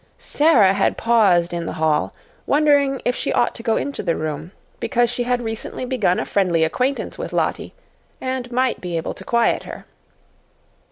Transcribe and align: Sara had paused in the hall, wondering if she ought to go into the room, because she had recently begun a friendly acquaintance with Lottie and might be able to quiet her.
Sara 0.17 0.73
had 0.73 0.97
paused 0.97 1.53
in 1.53 1.67
the 1.67 1.73
hall, 1.77 2.11
wondering 2.47 3.03
if 3.05 3.15
she 3.15 3.31
ought 3.31 3.53
to 3.53 3.61
go 3.61 3.77
into 3.77 4.01
the 4.01 4.15
room, 4.15 4.49
because 4.79 5.11
she 5.11 5.21
had 5.25 5.43
recently 5.43 5.85
begun 5.85 6.19
a 6.19 6.25
friendly 6.25 6.63
acquaintance 6.63 7.19
with 7.19 7.31
Lottie 7.31 7.75
and 8.19 8.51
might 8.51 8.81
be 8.81 8.97
able 8.97 9.13
to 9.13 9.23
quiet 9.23 9.61
her. 9.65 9.85